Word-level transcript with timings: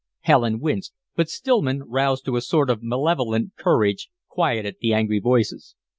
Helen 0.21 0.59
winced, 0.59 0.93
but 1.15 1.29
Stillman, 1.29 1.83
roused 1.83 2.25
to 2.25 2.35
a 2.35 2.41
sort 2.41 2.71
of 2.71 2.81
malevolent 2.81 3.51
courage, 3.55 4.09
quieted 4.29 4.77
the 4.81 4.95
angry 4.95 5.19
voices. 5.19 5.75